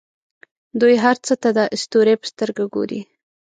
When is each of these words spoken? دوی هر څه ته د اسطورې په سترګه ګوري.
دوی 0.81 0.95
هر 1.05 1.15
څه 1.25 1.33
ته 1.41 1.49
د 1.57 1.59
اسطورې 1.75 2.13
په 2.19 2.25
سترګه 2.31 2.63
ګوري. 2.75 3.01